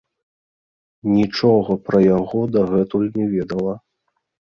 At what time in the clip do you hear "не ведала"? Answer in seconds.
3.19-3.75